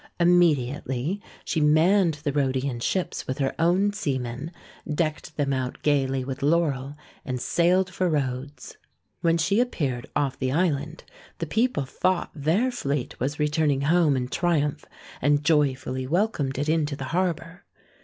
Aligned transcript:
Immediately 0.19 1.21
she 1.45 1.61
manned 1.61 2.15
the 2.23 2.33
Rhodian 2.33 2.79
ships 2.79 3.27
with 3.27 3.37
her 3.37 3.53
own 3.59 3.93
seamen, 3.93 4.49
decked 4.91 5.37
them 5.37 5.53
out 5.53 5.79
gaily 5.83 6.23
with 6.23 6.41
laurel, 6.41 6.95
and 7.23 7.39
sailed 7.39 7.91
for 7.93 8.09
Rhodes. 8.09 8.77
When 9.21 9.37
she 9.37 9.59
appeared 9.59 10.07
off 10.15 10.39
the 10.39 10.51
island, 10.51 11.03
the 11.37 11.45
people 11.45 11.85
thought 11.85 12.31
their 12.33 12.71
fleet 12.71 13.19
was 13.19 13.37
returning 13.39 13.81
home 13.81 14.17
in 14.17 14.27
triumph 14.27 14.85
and 15.21 15.43
joyfully 15.43 16.07
welcomed 16.07 16.57
it 16.57 16.67
into 16.67 16.95
the 16.95 17.05
harbour. 17.13 17.63